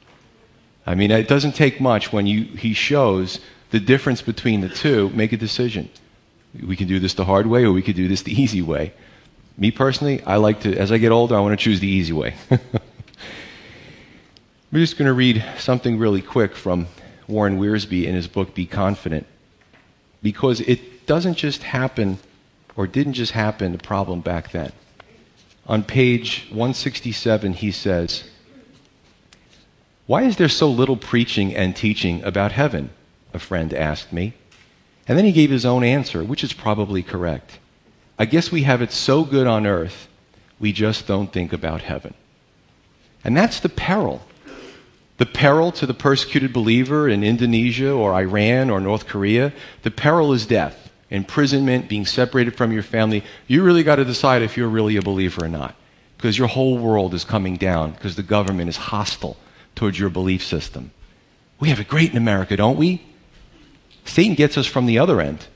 [0.87, 5.11] I mean, it doesn't take much when you, he shows the difference between the two.
[5.11, 5.91] Make a decision.
[6.65, 8.93] We can do this the hard way, or we could do this the easy way.
[9.57, 12.13] Me personally, I like to, as I get older, I want to choose the easy
[12.13, 12.35] way.
[14.73, 16.87] We're just going to read something really quick from
[17.27, 19.27] Warren Wiersbe in his book, Be Confident.
[20.23, 22.19] Because it doesn't just happen,
[22.77, 24.73] or didn't just happen, the problem back then.
[25.67, 28.25] On page 167, he says,
[30.07, 32.91] Why is there so little preaching and teaching about heaven?
[33.35, 34.35] A friend asked me.
[35.07, 37.59] And then he gave his own answer, which is probably correct.
[38.21, 40.07] I guess we have it so good on earth,
[40.59, 42.13] we just don't think about heaven.
[43.25, 44.21] And that's the peril.
[45.17, 49.55] The peril to the persecuted believer in Indonesia or Iran or North Korea,
[49.85, 53.25] the peril is death, imprisonment, being separated from your family.
[53.47, 55.75] You really got to decide if you're really a believer or not.
[56.19, 59.39] Because your whole world is coming down because the government is hostile
[59.75, 60.91] towards your belief system.
[61.59, 63.01] We have it great in America, don't we?
[64.05, 65.47] Satan gets us from the other end.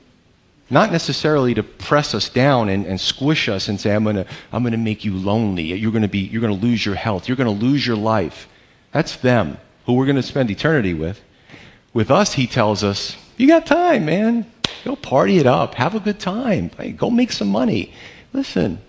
[0.69, 4.25] Not necessarily to press us down and, and squish us and say, I'm going to
[4.51, 5.63] I'm going to make you lonely.
[5.63, 7.27] You're going to be, you're going to lose your health.
[7.27, 8.47] You're going to lose your life.
[8.91, 11.21] That's them, who we're going to spend eternity with.
[11.93, 14.51] With us, he tells us, you got time, man.
[14.83, 15.75] Go party it up.
[15.75, 16.71] Have a good time.
[16.77, 17.93] Hey, go make some money.
[18.33, 18.79] Listen,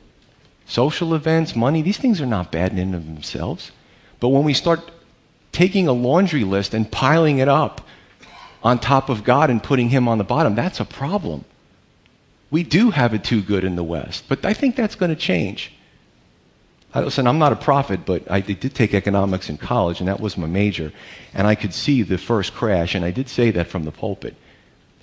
[0.67, 3.71] social events, money, these things are not bad in and of themselves.
[4.19, 4.91] But when we start
[5.53, 7.81] taking a laundry list and piling it up
[8.63, 11.45] on top of God and putting Him on the bottom, that's a problem.
[12.51, 15.17] We do have it too good in the West, but I think that's going to
[15.17, 15.73] change.
[16.95, 20.21] I, listen, I'm not a prophet, but I did take economics in college, and that
[20.21, 20.93] was my major.
[21.35, 24.35] And I could see the first crash, and I did say that from the pulpit.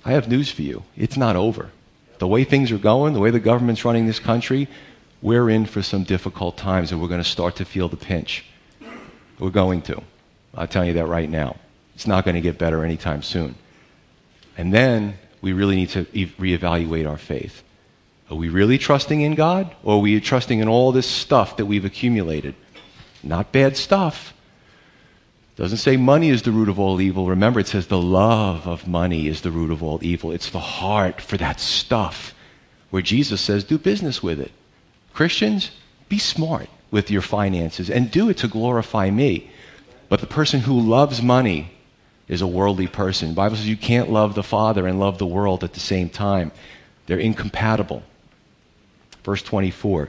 [0.04, 1.70] I have news for you it's not over.
[2.18, 4.68] The way things are going, the way the government's running this country,
[5.20, 8.44] we're in for some difficult times, and we're going to start to feel the pinch.
[9.38, 10.02] We're going to.
[10.54, 11.56] I'll tell you that right now.
[11.94, 13.54] It's not going to get better anytime soon.
[14.56, 17.62] And then we really need to reevaluate our faith.
[18.30, 21.66] Are we really trusting in God, or are we trusting in all this stuff that
[21.66, 22.54] we've accumulated?
[23.22, 24.32] Not bad stuff.
[25.52, 27.28] It doesn't say money is the root of all evil.
[27.28, 30.32] Remember, it says the love of money is the root of all evil.
[30.32, 32.34] It's the heart for that stuff
[32.88, 34.50] where Jesus says, do business with it.
[35.12, 35.72] Christians,
[36.08, 39.50] be smart with your finances and do it to glorify me.
[40.08, 41.70] But the person who loves money
[42.28, 43.30] is a worldly person.
[43.30, 46.08] The Bible says you can't love the Father and love the world at the same
[46.08, 46.52] time.
[47.06, 48.02] They're incompatible.
[49.24, 50.08] Verse 24.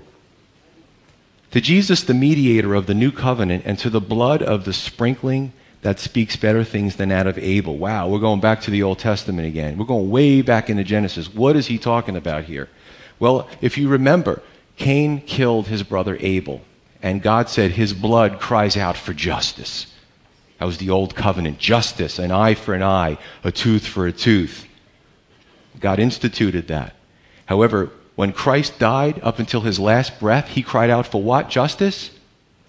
[1.52, 5.54] To Jesus, the mediator of the new covenant, and to the blood of the sprinkling
[5.84, 7.78] that speaks better things than that of Abel.
[7.78, 9.78] Wow, we're going back to the Old Testament again.
[9.78, 11.34] We're going way back into Genesis.
[11.34, 12.70] What is he talking about here?
[13.20, 14.42] Well, if you remember,
[14.78, 16.62] Cain killed his brother Abel,
[17.02, 19.88] and God said his blood cries out for justice.
[20.60, 24.12] That was the old covenant justice, an eye for an eye, a tooth for a
[24.12, 24.66] tooth.
[25.80, 26.96] God instituted that.
[27.46, 31.50] However, when Christ died up until his last breath, he cried out for what?
[31.50, 32.12] Justice?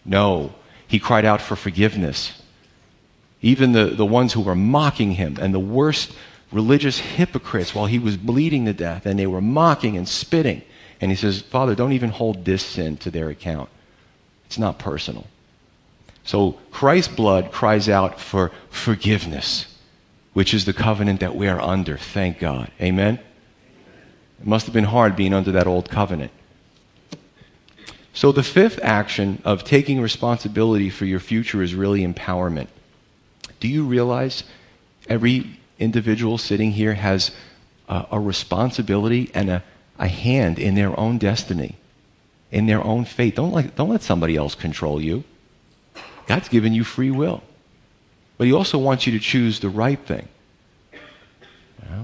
[0.04, 0.54] No.
[0.88, 2.42] He cried out for forgiveness.
[3.42, 6.12] Even the, the ones who were mocking him and the worst
[6.50, 10.62] religious hypocrites while he was bleeding to death, and they were mocking and spitting.
[11.00, 13.68] And he says, Father, don't even hold this sin to their account.
[14.46, 15.26] It's not personal.
[16.26, 19.72] So Christ's blood cries out for forgiveness,
[20.32, 21.96] which is the covenant that we are under.
[21.96, 22.70] Thank God.
[22.80, 23.20] Amen?
[24.40, 26.32] It must have been hard being under that old covenant.
[28.12, 32.68] So the fifth action of taking responsibility for your future is really empowerment.
[33.60, 34.42] Do you realize
[35.08, 37.30] every individual sitting here has
[37.88, 39.62] a, a responsibility and a,
[39.98, 41.76] a hand in their own destiny,
[42.50, 43.36] in their own fate?
[43.36, 45.22] Don't let, don't let somebody else control you.
[46.26, 47.42] God's given you free will.
[48.38, 50.28] But He also wants you to choose the right thing.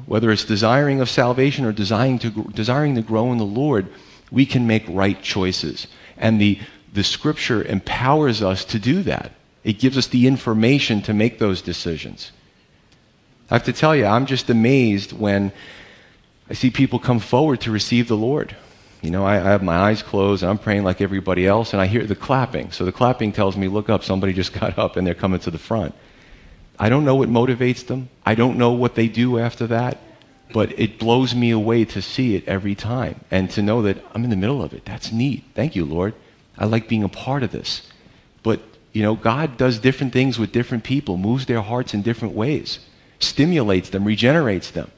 [0.07, 3.89] Whether it's desiring of salvation or desiring to, desiring to grow in the Lord,
[4.31, 5.87] we can make right choices.
[6.17, 6.61] And the,
[6.93, 9.33] the scripture empowers us to do that.
[9.65, 12.33] It gives us the information to make those decisions.
[13.51, 15.53] I have to tell you, I'm just amazed when
[16.49, 18.57] I see people come forward to receive the Lord.
[19.03, 21.83] You know, I, I, have my eyes closed and I'm praying like everybody else, and
[21.83, 22.71] I hear the clapping.
[22.71, 25.51] So the clapping tells me, look up, somebody just got up and they're coming to
[25.51, 25.95] the front.
[26.79, 28.09] I don't know what motivates them.
[28.25, 29.99] I don't know what they do after that,
[30.53, 34.25] but it blows me away to see it every time and to know that I'm
[34.25, 34.85] in the middle of it.
[34.85, 35.45] That's neat.
[35.55, 36.15] Thank you, Lord.
[36.57, 37.91] I like being a part of this.
[38.45, 38.61] But,
[38.93, 42.79] you know, God does different things with different people, moves their hearts in different ways,
[43.19, 44.91] stimulates them, regenerates them.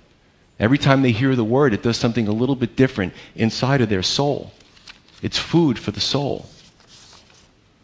[0.58, 3.88] Every time they hear the word, it does something a little bit different inside of
[3.88, 4.52] their soul.
[5.22, 6.46] It's food for the soul.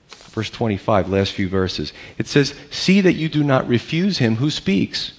[0.08, 1.92] Verse 25, last few verses.
[2.16, 5.12] It says, See that you do not refuse him who speaks.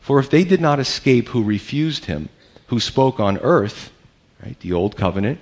[0.00, 2.28] For if they did not escape who refused him,
[2.66, 3.90] who spoke on earth,
[4.44, 5.40] right, the old covenant,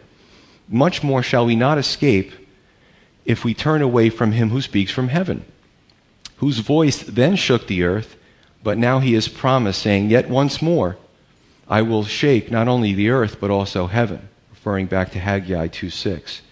[0.68, 2.32] much more shall we not escape
[3.24, 5.44] if we turn away from him who speaks from heaven,
[6.36, 8.16] whose voice then shook the earth,
[8.62, 10.96] but now he has promised, saying, Yet once more
[11.70, 15.88] I will shake not only the earth, but also heaven, referring back to Haggai 2
[15.88, 16.42] 6.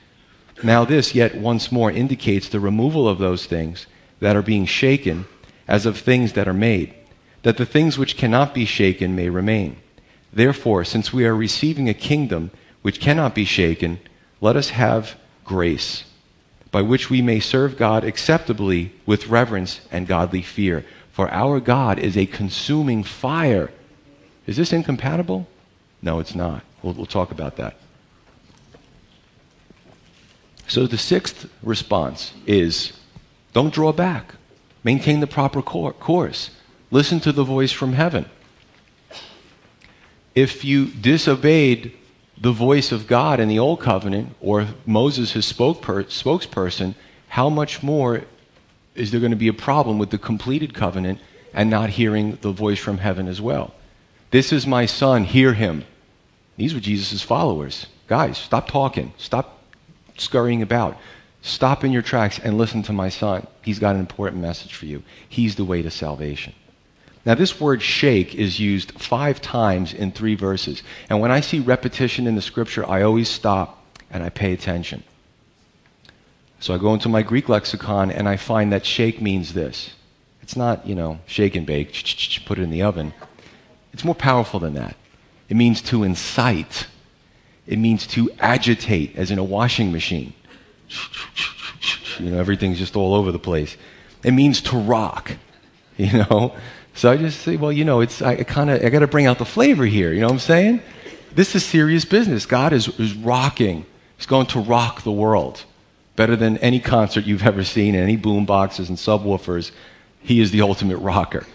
[0.62, 3.87] Now, this yet once more indicates the removal of those things
[4.20, 5.26] that are being shaken
[5.66, 6.94] as of things that are made,
[7.42, 9.76] that the things which cannot be shaken may remain.
[10.33, 12.52] Therefore, since we are receiving a kingdom
[12.83, 13.98] which cannot be shaken,
[14.40, 16.04] let us have grace,
[16.70, 20.85] by which we may serve God acceptably with reverence and godly fear.
[21.11, 23.72] For our God is a consuming fire.
[24.48, 25.46] Is this incompatible?
[26.00, 26.64] No, it's not.
[26.82, 27.76] We'll, we'll talk about that.
[30.66, 32.94] So the sixth response is
[33.52, 34.34] don't draw back.
[34.82, 36.50] Maintain the proper course.
[36.90, 38.24] Listen to the voice from heaven.
[40.34, 41.92] If you disobeyed
[42.40, 46.94] the voice of God in the Old Covenant, or Moses, his spokesperson,
[47.28, 48.22] how much more
[48.94, 51.20] is there going to be a problem with the completed covenant
[51.52, 53.74] and not hearing the voice from heaven as well?
[54.30, 55.84] This is my son, hear him.
[56.56, 57.86] These were Jesus' followers.
[58.08, 59.12] Guys, stop talking.
[59.16, 59.62] Stop
[60.16, 60.96] scurrying about.
[61.40, 63.46] Stop in your tracks and listen to my son.
[63.62, 65.02] He's got an important message for you.
[65.28, 66.52] He's the way to salvation.
[67.24, 70.82] Now, this word shake is used five times in three verses.
[71.10, 75.04] And when I see repetition in the scripture, I always stop and I pay attention.
[76.60, 79.90] So I go into my Greek lexicon and I find that shake means this.
[80.42, 81.92] It's not, you know, shake and bake,
[82.46, 83.12] put it in the oven.
[83.92, 84.96] It's more powerful than that.
[85.48, 86.87] It means to incite,
[87.66, 90.33] it means to agitate, as in a washing machine.
[92.18, 93.77] You know, everything's just all over the place.
[94.24, 95.33] It means to rock,
[95.96, 96.55] you know.
[96.94, 99.27] So I just say, well, you know, it's I kind of I got to bring
[99.27, 100.12] out the flavor here.
[100.12, 100.83] You know what I'm saying?
[101.35, 102.46] This is serious business.
[102.46, 103.87] God is, is rocking.
[104.16, 105.64] He's going to rock the world
[106.16, 109.70] better than any concert you've ever seen, any boom boxes and subwoofers.
[110.20, 111.46] He is the ultimate rocker.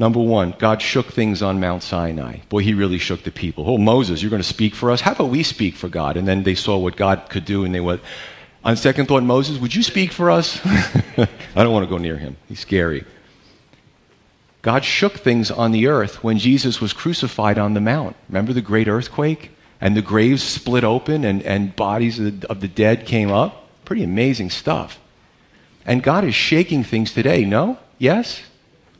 [0.00, 2.38] Number one, God shook things on Mount Sinai.
[2.48, 3.68] Boy, he really shook the people.
[3.68, 5.02] Oh, Moses, you're going to speak for us?
[5.02, 6.16] How about we speak for God?
[6.16, 8.00] And then they saw what God could do, and they went,
[8.64, 10.58] on second thought, Moses, would you speak for us?
[10.64, 12.38] I don't want to go near him.
[12.48, 13.04] He's scary.
[14.62, 18.16] God shook things on the earth when Jesus was crucified on the mount.
[18.30, 19.50] Remember the great earthquake?
[19.82, 23.68] And the graves split open and, and bodies of the, of the dead came up?
[23.84, 24.98] Pretty amazing stuff.
[25.84, 27.76] And God is shaking things today, no?
[27.98, 28.40] Yes?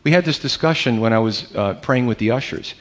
[0.02, 2.74] We had this discussion when I was uh, praying with the ushers.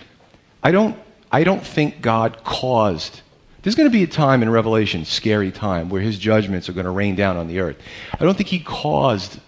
[0.63, 0.97] I don't,
[1.31, 3.21] I don't think God caused.
[3.61, 6.85] There's going to be a time in Revelation, scary time, where his judgments are going
[6.85, 7.77] to rain down on the earth.
[8.13, 9.39] I don't think he caused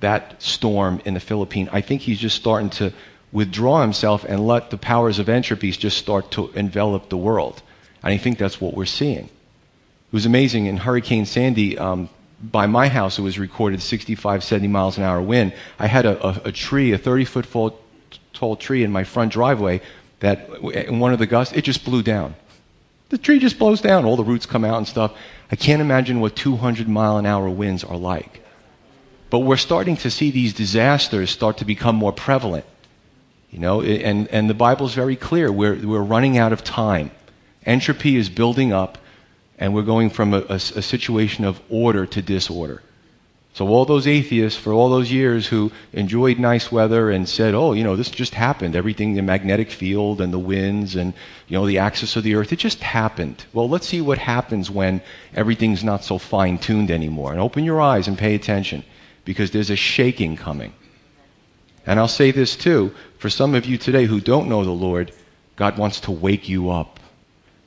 [0.00, 1.68] that storm in the Philippines.
[1.72, 2.92] I think he's just starting to
[3.30, 7.62] withdraw himself and let the powers of entropy just start to envelop the world.
[8.02, 9.24] And I think that's what we're seeing.
[9.24, 11.78] It was amazing in Hurricane Sandy.
[11.78, 12.10] Um,
[12.42, 15.52] by my house, it was recorded 65, 70 miles an hour wind.
[15.78, 17.46] I had a, a, a tree, a 30 foot
[18.32, 19.80] tall tree in my front driveway
[20.20, 22.34] that in one of the gusts, it just blew down.
[23.10, 24.04] The tree just blows down.
[24.04, 25.12] All the roots come out and stuff.
[25.50, 28.42] I can't imagine what 200 mile an hour winds are like.
[29.28, 32.64] But we're starting to see these disasters start to become more prevalent.
[33.50, 35.52] You know, and, and the Bible is very clear.
[35.52, 37.10] We're, we're running out of time.
[37.66, 38.96] Entropy is building up,
[39.62, 42.82] and we're going from a, a, a situation of order to disorder.
[43.54, 47.72] So all those atheists for all those years who enjoyed nice weather and said, "Oh,
[47.72, 48.74] you know, this just happened.
[48.74, 51.14] Everything, the magnetic field and the winds and
[51.46, 54.68] you know the axis of the earth, it just happened." Well, let's see what happens
[54.68, 55.00] when
[55.32, 57.30] everything's not so fine-tuned anymore.
[57.30, 58.82] And open your eyes and pay attention
[59.24, 60.72] because there's a shaking coming.
[61.86, 65.12] And I'll say this too, for some of you today who don't know the Lord,
[65.54, 66.98] God wants to wake you up.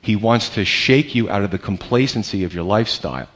[0.06, 3.28] He wants to shake you out of the complacency of your lifestyle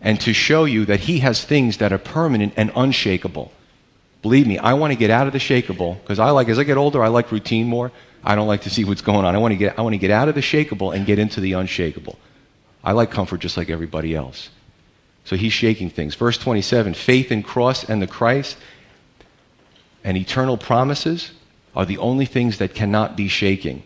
[0.00, 3.50] and to show you that He has things that are permanent and unshakable.
[4.22, 6.62] Believe me, I want to get out of the shakable because I like, as I
[6.62, 7.90] get older, I like routine more.
[8.22, 9.34] I don't like to see what's going on.
[9.34, 11.40] I want to get, I want to get out of the shakable and get into
[11.40, 12.16] the unshakable.
[12.84, 14.48] I like comfort just like everybody else.
[15.24, 16.14] So he's shaking things.
[16.14, 18.56] Verse 27 faith in cross and the Christ
[20.04, 21.32] and eternal promises
[21.74, 23.82] are the only things that cannot be shaking.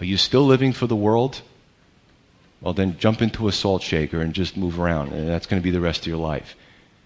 [0.00, 1.40] Are you still living for the world?
[2.60, 5.12] Well, then jump into a salt shaker and just move around.
[5.12, 6.54] And that's going to be the rest of your life.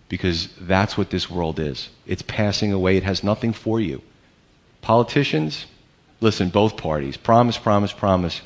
[0.08, 1.88] Because that's what this world is.
[2.06, 4.02] It's passing away, it has nothing for you.
[4.80, 5.66] Politicians,
[6.20, 8.40] listen, both parties, promise, promise, promise.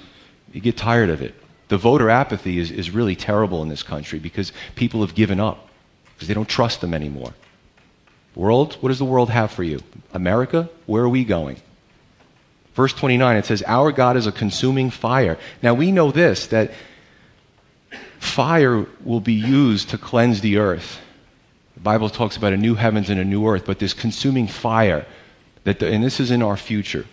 [0.53, 1.35] You get tired of it.
[1.69, 5.69] The voter apathy is, is really terrible in this country because people have given up,
[6.15, 7.33] because they don't trust them anymore.
[8.35, 9.81] World, what does the world have for you?
[10.13, 11.57] America, where are we going?
[12.75, 15.39] Verse 29, it says, Our God is a consuming fire.
[15.63, 16.73] Now we know this, that
[18.19, 21.01] fire will be used to cleanse the earth.
[21.75, 25.07] The Bible talks about a new heavens and a new earth, but this consuming fire,
[25.65, 27.07] that the, and this is in our future.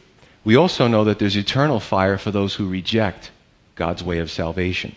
[0.44, 3.32] We also know that there's eternal fire for those who reject
[3.76, 4.96] God's way of salvation.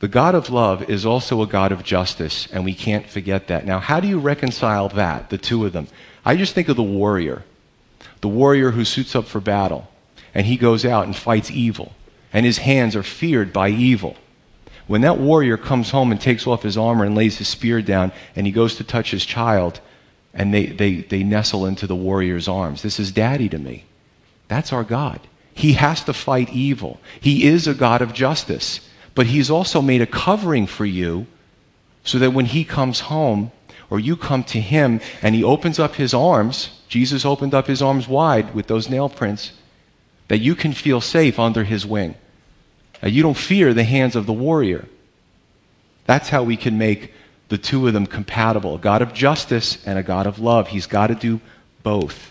[0.00, 3.66] The God of love is also a God of justice, and we can't forget that.
[3.66, 5.86] Now, how do you reconcile that, the two of them?
[6.24, 7.44] I just think of the warrior,
[8.22, 9.88] the warrior who suits up for battle,
[10.34, 11.92] and he goes out and fights evil,
[12.32, 14.16] and his hands are feared by evil.
[14.86, 18.12] When that warrior comes home and takes off his armor and lays his spear down,
[18.34, 19.80] and he goes to touch his child,
[20.32, 23.84] and they, they, they nestle into the warrior's arms, this is daddy to me.
[24.48, 25.20] That's our God.
[25.54, 26.98] He has to fight evil.
[27.20, 28.80] He is a God of justice.
[29.14, 31.26] But He's also made a covering for you
[32.04, 33.50] so that when He comes home
[33.90, 37.80] or you come to Him and He opens up His arms, Jesus opened up His
[37.80, 39.52] arms wide with those nail prints,
[40.28, 42.16] that you can feel safe under His wing.
[43.00, 44.86] That you don't fear the hands of the warrior.
[46.04, 47.14] That's how we can make
[47.48, 50.68] the two of them compatible a God of justice and a God of love.
[50.68, 51.40] He's got to do
[51.82, 52.30] both.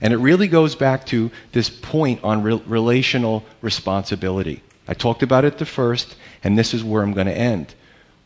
[0.00, 4.60] And it really goes back to this point on re- relational responsibility.
[4.88, 7.72] I talked about it the first, and this is where I'm going to end.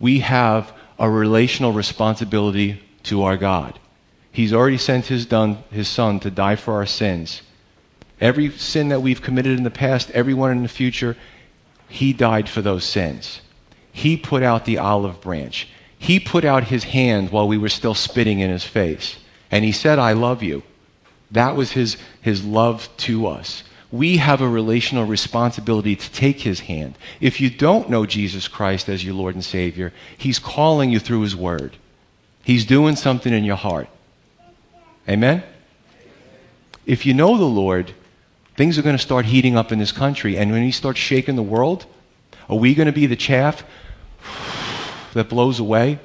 [0.01, 3.79] We have a relational responsibility to our God.
[4.33, 7.43] He's already sent his, done, his son to die for our sins.
[8.21, 11.17] Every sin that we've committed in the past, every one in the future,
[11.89, 13.41] he died for those sins.
[13.93, 15.69] He put out the olive branch.
[15.99, 19.17] He put out his hand while we were still spitting in his face.
[19.51, 20.63] And he said, I love you.
[21.31, 26.61] That was his, his love to us we have a relational responsibility to take his
[26.61, 26.99] hand.
[27.21, 31.23] If you don't know Jesus Christ as your Lord and Savior, he's calling you through
[31.23, 31.77] his word.
[32.45, 33.89] He's doing something in your heart.
[35.09, 35.43] Amen?
[36.85, 37.93] If you know the Lord,
[38.57, 40.37] things are going to start heating up in this country.
[40.37, 41.87] And when he starts shaking the world,
[42.49, 43.63] are we going to be the chaff
[45.15, 45.99] that blows away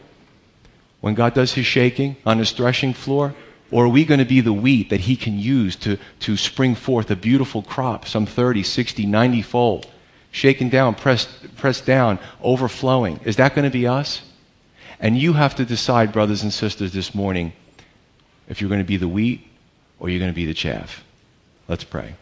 [1.01, 3.33] when God does his shaking on his threshing floor?
[3.71, 6.75] Or are we going to be the wheat that he can use to, to spring
[6.75, 9.87] forth a beautiful crop, some 30, 60, 90 fold,
[10.31, 13.19] shaken down, pressed, pressed down, overflowing?
[13.25, 14.21] Is that going to be us?
[14.99, 17.51] And you have to decide, brothers and sisters, this morning
[18.47, 19.47] if you're going to be the wheat
[19.99, 21.03] or you're going to be the chaff.
[21.67, 22.15] Let's pray.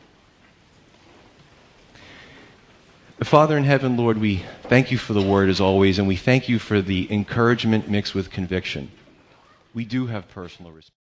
[3.24, 6.49] Father in heaven, Lord, we thank you for the word as always, and we thank
[6.49, 8.91] you for the encouragement mixed with conviction.
[9.76, 11.01] We do have personal responsibility.